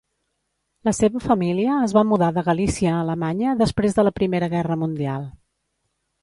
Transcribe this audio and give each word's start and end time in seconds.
La 0.87 0.93
seva 0.99 1.19
família 1.25 1.75
es 1.87 1.93
va 1.97 2.03
mudar 2.11 2.29
de 2.37 2.43
Galícia 2.47 2.95
a 2.95 3.03
Alemanya 3.03 3.53
després 3.61 3.99
de 3.99 4.07
la 4.09 4.15
Primera 4.21 4.49
Guerra 4.55 4.79
Mundial. 4.87 5.29